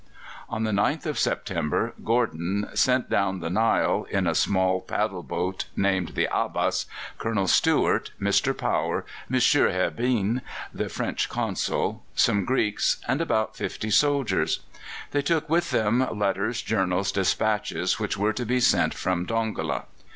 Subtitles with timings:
[0.49, 5.65] On the 9th of September Gordon sent down the Nile, in a small paddle boat
[5.75, 6.87] named the Abbas,
[7.19, 8.57] Colonel Stewart, Mr.
[8.57, 9.39] Power, M.
[9.39, 10.41] Herbin,
[10.73, 14.61] the French Consul, some Greeks, and about fifty soldiers.
[15.11, 19.83] They took with them letters, journals, dispatches which were to be sent from Dongola.